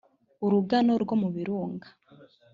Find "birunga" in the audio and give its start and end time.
1.35-1.87